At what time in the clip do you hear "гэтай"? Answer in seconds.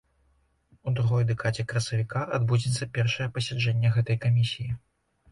3.99-4.17